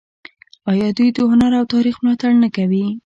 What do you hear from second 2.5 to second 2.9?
کوي؟